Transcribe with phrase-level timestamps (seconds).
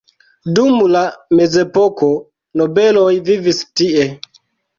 [0.59, 1.03] Dum la
[1.39, 2.09] mezepoko
[2.63, 4.09] nobeloj vivis tie.